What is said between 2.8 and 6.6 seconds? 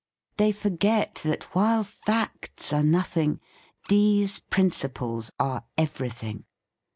nothing, these principles are every thing.